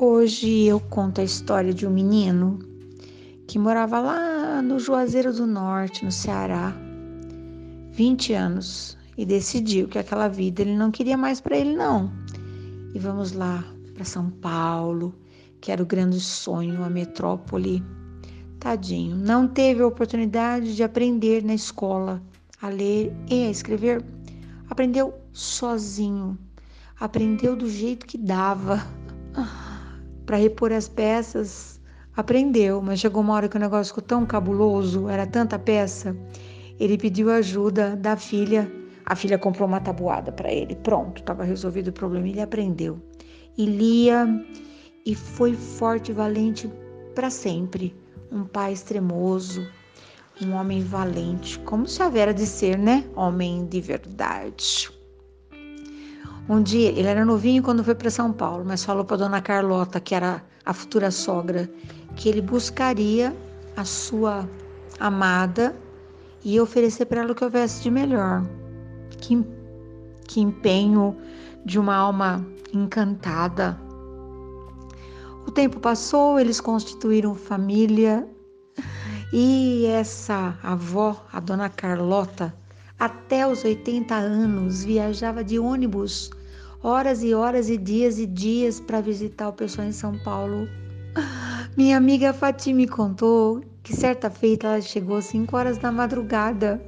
Hoje 0.00 0.62
eu 0.62 0.78
conto 0.78 1.20
a 1.20 1.24
história 1.24 1.74
de 1.74 1.84
um 1.84 1.90
menino 1.90 2.60
que 3.48 3.58
morava 3.58 3.98
lá 3.98 4.62
no 4.62 4.78
Juazeiro 4.78 5.32
do 5.32 5.44
Norte, 5.44 6.04
no 6.04 6.12
Ceará, 6.12 6.72
20 7.90 8.32
anos, 8.32 8.96
e 9.16 9.26
decidiu 9.26 9.88
que 9.88 9.98
aquela 9.98 10.28
vida 10.28 10.62
ele 10.62 10.76
não 10.76 10.92
queria 10.92 11.16
mais 11.16 11.40
para 11.40 11.56
ele 11.56 11.74
não. 11.74 12.12
E 12.94 12.98
vamos 13.00 13.32
lá 13.32 13.64
para 13.92 14.04
São 14.04 14.30
Paulo, 14.30 15.12
que 15.60 15.72
era 15.72 15.82
o 15.82 15.86
grande 15.86 16.20
sonho, 16.20 16.84
a 16.84 16.88
metrópole. 16.88 17.82
Tadinho, 18.60 19.16
não 19.16 19.48
teve 19.48 19.82
a 19.82 19.86
oportunidade 19.88 20.76
de 20.76 20.84
aprender 20.84 21.42
na 21.42 21.54
escola 21.54 22.22
a 22.62 22.68
ler 22.68 23.12
e 23.28 23.48
a 23.48 23.50
escrever. 23.50 24.04
Aprendeu 24.70 25.12
sozinho, 25.32 26.38
aprendeu 27.00 27.56
do 27.56 27.68
jeito 27.68 28.06
que 28.06 28.16
dava 28.16 28.86
para 30.28 30.36
repor 30.36 30.74
as 30.74 30.86
peças, 30.86 31.80
aprendeu, 32.14 32.82
mas 32.82 33.00
chegou 33.00 33.22
uma 33.22 33.32
hora 33.32 33.48
que 33.48 33.56
o 33.56 33.58
negócio 33.58 33.94
ficou 33.94 34.04
tão 34.06 34.26
cabuloso, 34.26 35.08
era 35.08 35.26
tanta 35.26 35.58
peça, 35.58 36.14
ele 36.78 36.98
pediu 36.98 37.30
ajuda 37.30 37.96
da 37.96 38.14
filha. 38.14 38.70
A 39.06 39.16
filha 39.16 39.38
comprou 39.38 39.66
uma 39.66 39.80
tabuada 39.80 40.30
para 40.30 40.52
ele. 40.52 40.76
Pronto, 40.76 41.20
estava 41.20 41.44
resolvido 41.44 41.88
o 41.88 41.92
problema. 41.92 42.28
Ele 42.28 42.42
aprendeu 42.42 43.00
e 43.56 43.64
lia 43.64 44.28
e 45.06 45.14
foi 45.14 45.54
forte 45.54 46.10
e 46.10 46.14
valente 46.14 46.70
para 47.14 47.30
sempre. 47.30 47.96
Um 48.30 48.44
pai 48.44 48.74
extremoso, 48.74 49.66
um 50.42 50.52
homem 50.52 50.82
valente, 50.82 51.58
como 51.60 51.86
se 51.86 52.02
haver 52.02 52.34
de 52.34 52.44
ser, 52.44 52.76
né? 52.76 53.02
Homem 53.16 53.64
de 53.64 53.80
verdade. 53.80 54.97
Um 56.48 56.62
dia, 56.62 56.88
ele 56.88 57.06
era 57.06 57.26
novinho 57.26 57.62
quando 57.62 57.84
foi 57.84 57.94
para 57.94 58.10
São 58.10 58.32
Paulo, 58.32 58.64
mas 58.66 58.82
falou 58.82 59.04
para 59.04 59.18
dona 59.18 59.42
Carlota, 59.42 60.00
que 60.00 60.14
era 60.14 60.42
a 60.64 60.72
futura 60.72 61.10
sogra, 61.10 61.70
que 62.16 62.26
ele 62.26 62.40
buscaria 62.40 63.36
a 63.76 63.84
sua 63.84 64.48
amada 64.98 65.76
e 66.42 66.58
oferecer 66.58 67.04
para 67.04 67.20
ela 67.20 67.32
o 67.32 67.34
que 67.34 67.44
houvesse 67.44 67.82
de 67.82 67.90
melhor. 67.90 68.46
Que, 69.20 69.44
que 70.26 70.40
empenho 70.40 71.14
de 71.66 71.78
uma 71.78 71.94
alma 71.94 72.46
encantada. 72.72 73.78
O 75.46 75.50
tempo 75.50 75.78
passou, 75.78 76.40
eles 76.40 76.62
constituíram 76.62 77.34
família 77.34 78.26
e 79.34 79.84
essa 79.84 80.58
avó, 80.62 81.26
a 81.30 81.40
dona 81.40 81.68
Carlota, 81.68 82.54
até 82.98 83.46
os 83.46 83.64
80 83.64 84.14
anos 84.14 84.82
viajava 84.82 85.44
de 85.44 85.58
ônibus 85.58 86.30
horas 86.82 87.22
e 87.22 87.34
horas 87.34 87.68
e 87.68 87.76
dias 87.76 88.18
e 88.18 88.26
dias 88.26 88.80
para 88.80 89.00
visitar 89.00 89.48
o 89.48 89.52
pessoal 89.52 89.86
em 89.86 89.92
São 89.92 90.18
Paulo. 90.18 90.68
Minha 91.76 91.96
amiga 91.96 92.32
Fati 92.32 92.72
me 92.72 92.86
contou 92.86 93.62
que 93.82 93.94
certa 93.94 94.30
feita 94.30 94.66
ela 94.66 94.80
chegou 94.80 95.16
às 95.16 95.26
5 95.26 95.56
horas 95.56 95.78
da 95.78 95.90
madrugada. 95.90 96.82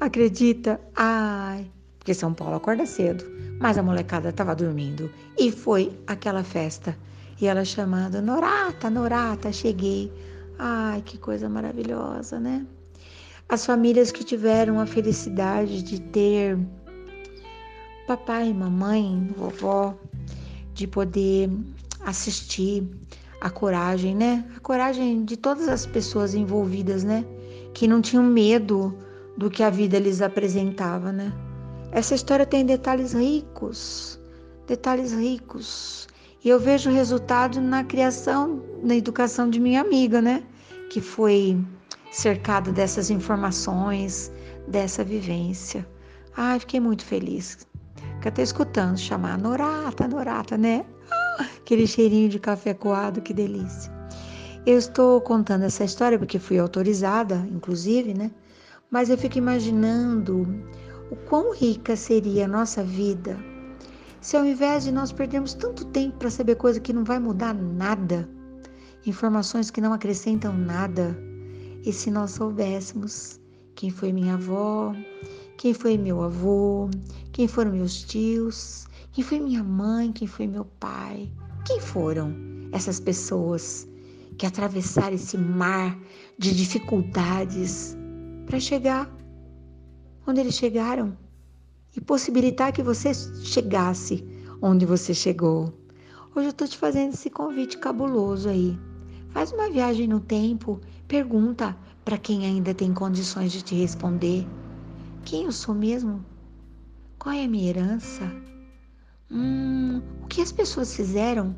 Acredita? 0.00 0.80
Ai, 0.94 1.70
porque 1.98 2.14
São 2.14 2.32
Paulo 2.32 2.56
acorda 2.56 2.86
cedo, 2.86 3.24
mas 3.60 3.76
a 3.76 3.82
molecada 3.82 4.30
estava 4.30 4.54
dormindo 4.54 5.10
e 5.38 5.50
foi 5.50 5.92
aquela 6.06 6.44
festa. 6.44 6.96
E 7.40 7.46
ela 7.46 7.64
chamando, 7.64 8.20
Norata, 8.22 8.88
Norata, 8.90 9.52
cheguei. 9.52 10.12
Ai, 10.58 11.02
que 11.02 11.18
coisa 11.18 11.48
maravilhosa, 11.48 12.40
né? 12.40 12.66
As 13.48 13.64
famílias 13.64 14.10
que 14.10 14.24
tiveram 14.24 14.78
a 14.80 14.86
felicidade 14.86 15.82
de 15.82 16.00
ter 16.00 16.58
papai, 18.08 18.54
mamãe, 18.54 19.34
vovó, 19.36 19.94
de 20.72 20.86
poder 20.86 21.50
assistir 22.06 22.82
a 23.38 23.50
coragem, 23.50 24.16
né? 24.16 24.46
A 24.56 24.60
coragem 24.60 25.26
de 25.26 25.36
todas 25.36 25.68
as 25.68 25.84
pessoas 25.84 26.34
envolvidas, 26.34 27.04
né? 27.04 27.22
Que 27.74 27.86
não 27.86 28.00
tinham 28.00 28.24
medo 28.24 28.96
do 29.36 29.50
que 29.50 29.62
a 29.62 29.68
vida 29.68 29.98
lhes 29.98 30.22
apresentava, 30.22 31.12
né? 31.12 31.30
Essa 31.92 32.14
história 32.14 32.46
tem 32.46 32.64
detalhes 32.64 33.12
ricos, 33.12 34.18
detalhes 34.66 35.12
ricos. 35.12 36.08
E 36.42 36.48
eu 36.48 36.58
vejo 36.58 36.88
o 36.88 36.94
resultado 36.94 37.60
na 37.60 37.84
criação, 37.84 38.62
na 38.82 38.96
educação 38.96 39.50
de 39.50 39.60
minha 39.60 39.82
amiga, 39.82 40.22
né? 40.22 40.42
Que 40.88 41.02
foi 41.02 41.62
cercada 42.10 42.72
dessas 42.72 43.10
informações, 43.10 44.32
dessa 44.66 45.04
vivência. 45.04 45.86
Ai, 46.34 46.58
fiquei 46.58 46.80
muito 46.80 47.04
feliz 47.04 47.68
Fica 48.18 48.28
até 48.28 48.42
escutando 48.42 48.96
chamar 48.96 49.38
Norata, 49.38 50.06
Norata, 50.06 50.56
né? 50.56 50.84
Aquele 51.58 51.86
cheirinho 51.86 52.28
de 52.28 52.38
café 52.38 52.74
coado, 52.74 53.20
que 53.20 53.32
delícia. 53.32 53.92
Eu 54.66 54.76
estou 54.78 55.20
contando 55.20 55.62
essa 55.62 55.84
história 55.84 56.18
porque 56.18 56.38
fui 56.38 56.58
autorizada, 56.58 57.36
inclusive, 57.50 58.14
né? 58.14 58.30
Mas 58.90 59.08
eu 59.08 59.16
fico 59.16 59.38
imaginando 59.38 60.46
o 61.10 61.16
quão 61.16 61.54
rica 61.54 61.96
seria 61.96 62.44
a 62.44 62.48
nossa 62.48 62.82
vida 62.82 63.38
se 64.20 64.36
ao 64.36 64.44
invés 64.44 64.84
de 64.84 64.92
nós 64.92 65.12
perdermos 65.12 65.54
tanto 65.54 65.84
tempo 65.86 66.18
para 66.18 66.30
saber 66.30 66.56
coisa 66.56 66.80
que 66.80 66.92
não 66.92 67.04
vai 67.04 67.18
mudar 67.18 67.54
nada, 67.54 68.28
informações 69.06 69.70
que 69.70 69.80
não 69.80 69.92
acrescentam 69.92 70.52
nada, 70.52 71.16
e 71.84 71.92
se 71.92 72.10
nós 72.10 72.32
soubéssemos 72.32 73.40
quem 73.76 73.90
foi 73.90 74.12
minha 74.12 74.34
avó, 74.34 74.92
quem 75.56 75.72
foi 75.72 75.96
meu 75.96 76.22
avô, 76.22 76.90
quem 77.38 77.46
foram 77.46 77.70
meus 77.70 78.02
tios, 78.02 78.88
quem 79.12 79.22
foi 79.22 79.38
minha 79.38 79.62
mãe, 79.62 80.10
quem 80.10 80.26
foi 80.26 80.48
meu 80.48 80.64
pai, 80.64 81.30
quem 81.64 81.78
foram 81.78 82.34
essas 82.72 82.98
pessoas 82.98 83.86
que 84.36 84.44
atravessaram 84.44 85.14
esse 85.14 85.38
mar 85.38 85.96
de 86.36 86.52
dificuldades 86.52 87.96
para 88.44 88.58
chegar 88.58 89.08
onde 90.26 90.40
eles 90.40 90.56
chegaram 90.56 91.16
e 91.96 92.00
possibilitar 92.00 92.72
que 92.72 92.82
você 92.82 93.14
chegasse 93.14 94.26
onde 94.60 94.84
você 94.84 95.14
chegou. 95.14 95.72
Hoje 96.34 96.48
eu 96.48 96.50
estou 96.50 96.66
te 96.66 96.76
fazendo 96.76 97.14
esse 97.14 97.30
convite 97.30 97.78
cabuloso 97.78 98.48
aí. 98.48 98.76
Faz 99.28 99.52
uma 99.52 99.70
viagem 99.70 100.08
no 100.08 100.18
tempo, 100.18 100.80
pergunta 101.06 101.78
para 102.04 102.18
quem 102.18 102.44
ainda 102.44 102.74
tem 102.74 102.92
condições 102.92 103.52
de 103.52 103.62
te 103.62 103.76
responder. 103.76 104.44
Quem 105.24 105.44
eu 105.44 105.52
sou 105.52 105.72
mesmo? 105.72 106.24
Qual 107.28 107.36
é 107.36 107.44
a 107.44 107.48
minha 107.48 107.68
herança? 107.68 108.22
Hum, 109.30 110.00
o 110.22 110.26
que 110.28 110.40
as 110.40 110.50
pessoas 110.50 110.96
fizeram 110.96 111.54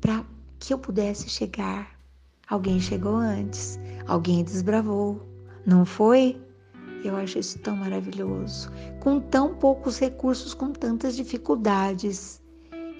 para 0.00 0.24
que 0.58 0.72
eu 0.72 0.78
pudesse 0.78 1.28
chegar? 1.28 2.00
Alguém 2.48 2.80
chegou 2.80 3.14
antes, 3.14 3.78
alguém 4.06 4.42
desbravou, 4.42 5.20
não 5.66 5.84
foi? 5.84 6.40
Eu 7.04 7.14
acho 7.14 7.38
isso 7.38 7.58
tão 7.58 7.76
maravilhoso. 7.76 8.72
Com 9.00 9.20
tão 9.20 9.54
poucos 9.56 9.98
recursos, 9.98 10.54
com 10.54 10.72
tantas 10.72 11.14
dificuldades. 11.14 12.40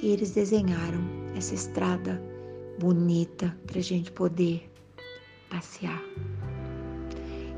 Eles 0.02 0.32
desenharam 0.32 1.00
essa 1.34 1.54
estrada 1.54 2.22
bonita 2.78 3.58
para 3.66 3.78
a 3.78 3.82
gente 3.82 4.12
poder 4.12 4.70
passear. 5.48 6.02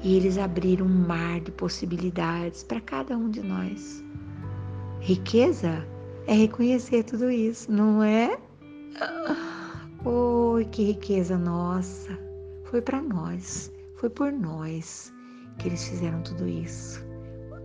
E 0.01 0.15
eles 0.15 0.39
abriram 0.39 0.87
um 0.87 1.07
mar 1.09 1.41
de 1.41 1.51
possibilidades 1.51 2.63
para 2.63 2.81
cada 2.81 3.19
um 3.19 3.29
de 3.29 3.43
nós. 3.43 4.07
Riqueza 5.01 5.87
é 6.27 6.35
reconhecer 6.35 7.05
tudo 7.05 7.31
isso, 7.31 7.71
não 7.71 8.03
é? 8.03 8.39
Oi, 10.05 10.65
que 10.67 10.85
riqueza 10.85 11.39
nossa! 11.39 12.19
Foi 12.65 12.83
para 12.83 13.01
nós, 13.01 13.73
foi 13.97 14.11
por 14.11 14.33
nós 14.33 15.13
que 15.59 15.69
eles 15.69 15.89
fizeram 15.89 16.23
tudo 16.23 16.47
isso. 16.47 17.05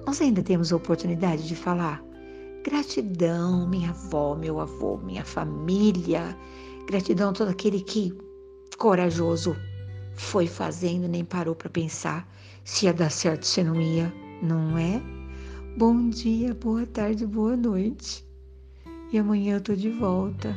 Nós 0.06 0.22
ainda 0.22 0.42
temos 0.42 0.72
a 0.72 0.75
oportunidade 0.75 1.48
de 1.48 1.56
falar. 1.56 2.04
Gratidão, 2.63 3.68
minha 3.68 3.90
avó, 3.90 4.36
meu 4.36 4.60
avô, 4.60 4.98
minha 4.98 5.25
família. 5.25 6.38
Gratidão 6.88 7.30
a 7.30 7.34
todo 7.34 7.50
aquele 7.50 7.81
que 7.81 8.13
corajoso 8.78 9.56
foi 10.16 10.48
fazendo, 10.48 11.07
nem 11.07 11.25
parou 11.25 11.56
para 11.56 11.69
pensar 11.69 12.28
se 12.63 12.86
ia 12.86 12.94
dar 12.94 13.10
certo, 13.10 13.46
se 13.46 13.63
não 13.63 13.80
ia, 13.81 14.13
não 14.42 14.78
é? 14.78 15.02
Bom 15.75 16.08
dia, 16.12 16.54
boa 16.54 16.86
tarde, 16.86 17.25
boa 17.25 17.58
noite. 17.58 18.24
E 19.12 19.18
amanhã 19.18 19.56
eu 19.56 19.62
tô 19.62 19.74
de 19.74 19.90
volta, 19.90 20.56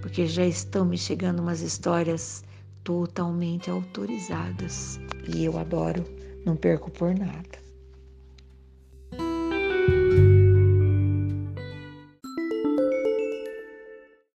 porque 0.00 0.24
já 0.24 0.46
estão 0.46 0.84
me 0.84 0.96
chegando 0.96 1.40
umas 1.40 1.62
histórias 1.62 2.44
totalmente 2.84 3.68
autorizadas 3.68 5.00
e 5.28 5.44
eu 5.44 5.58
adoro, 5.58 6.04
não 6.44 6.54
perco 6.54 6.92
por 6.92 7.12
nada. 7.12 7.65